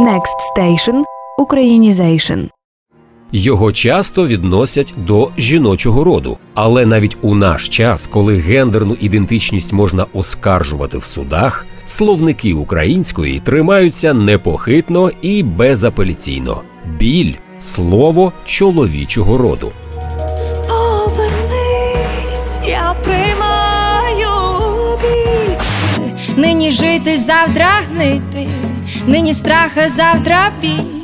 [0.00, 1.02] Next Station–
[1.38, 2.40] Українізейшн.
[3.32, 10.06] Його часто відносять до жіночого роду, але навіть у наш час, коли гендерну ідентичність можна
[10.12, 16.62] оскаржувати в судах, словники української тримаються непохитно і безапеляційно.
[16.98, 19.72] Біль слово чоловічого роду.
[20.68, 24.28] Повернись, я приймаю
[25.02, 25.56] біль.
[26.42, 28.48] Нині жити, завтра гнити,
[29.08, 30.96] нині страх, а завтра біль.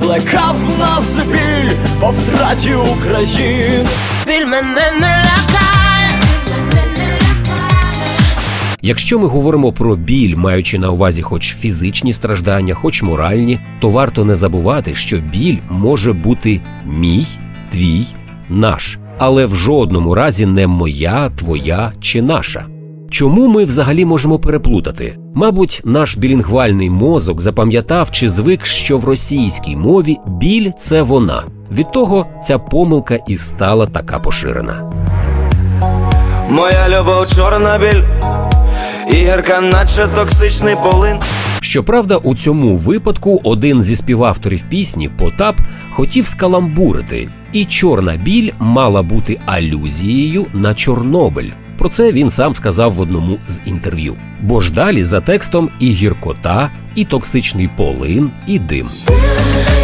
[0.00, 3.88] Плекав нас біль по втраті України.
[4.26, 6.20] Біль мене не лякає.
[8.82, 14.24] Якщо ми говоримо про біль, маючи на увазі хоч фізичні страждання, хоч моральні, то варто
[14.24, 17.26] не забувати, що біль може бути мій,
[17.70, 18.06] твій,
[18.48, 22.77] наш, але в жодному разі не моя, твоя чи наша.
[23.18, 25.16] Чому ми взагалі можемо переплутати?
[25.34, 31.44] Мабуть, наш білінгвальний мозок запам'ятав чи звик, що в російській мові біль це вона.
[31.70, 34.92] Від того ця помилка і стала така поширена.
[36.50, 38.02] Моя любов чорна біль,
[39.10, 41.16] і гірка, наче токсичний полин.
[41.60, 45.56] Щоправда, у цьому випадку один зі співавторів пісні Потап
[45.90, 51.50] хотів скаламбурити, і чорна біль мала бути алюзією на Чорнобиль.
[51.78, 54.16] Про це він сам сказав в одному з інтерв'ю.
[54.42, 58.86] Бо ж далі за текстом і гіркота, і токсичний полин, і дим.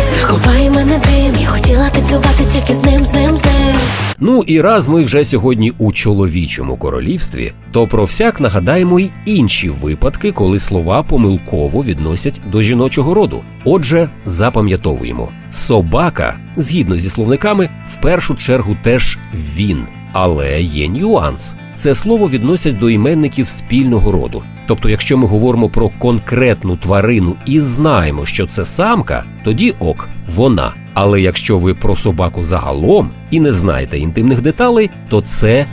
[0.00, 3.76] Заховай мене дим, я хотіла танцювати тільки з ним, з ним, з ним.
[4.18, 9.68] Ну і раз ми вже сьогодні у чоловічому королівстві, то про всяк нагадаємо й інші
[9.68, 13.40] випадки, коли слова помилково відносять до жіночого роду.
[13.64, 19.86] Отже, запам'ятовуємо: собака, згідно зі словниками, в першу чергу теж він.
[20.12, 21.54] Але є нюанс.
[21.76, 24.42] Це слово відносять до іменників спільного роду.
[24.66, 30.74] Тобто, якщо ми говоримо про конкретну тварину і знаємо, що це самка, тоді ок, вона.
[30.94, 35.66] Але якщо ви про собаку загалом і не знаєте інтимних деталей, то це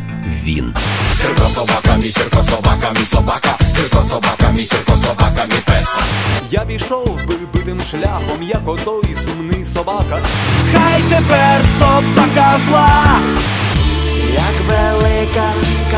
[0.44, 0.73] він.
[1.13, 5.95] Сірко собака, мій сірко собака, мій собака, сірко собака, мій сірко собака, мій пес.
[6.51, 10.18] Я пішов би битим шляхом, як отой сумний собака.
[10.73, 13.19] Хай тепер собака зла,
[14.33, 15.53] як велика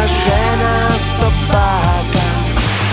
[0.07, 2.23] скажена собака.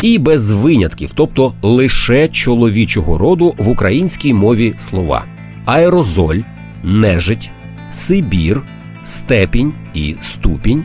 [0.02, 5.24] І без винятків, тобто лише чоловічого роду в українській мові слова:
[5.64, 6.40] аерозоль,
[6.82, 7.50] нежить,
[7.90, 8.62] Сибір,
[9.02, 10.84] степінь і ступінь,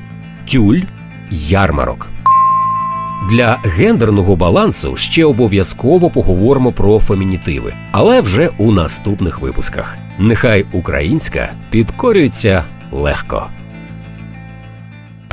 [0.52, 0.80] тюль,
[1.32, 2.08] ярмарок.
[3.30, 9.98] Для гендерного балансу ще обов'язково поговоримо про фемінітиви, але вже у наступних випусках.
[10.20, 13.48] Нехай українська підкорюється легко.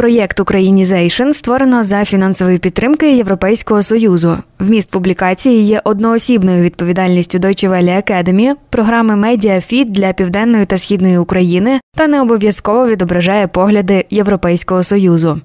[0.02, 4.36] Проєкт Українізейшн створено за фінансової підтримки Європейського союзу.
[4.58, 11.80] Вміст публікації є одноосібною відповідальністю Deutsche Welle Academy, програми Медіафіт для південної та східної України
[11.96, 15.40] та не обов'язково відображає погляди Європейського союзу.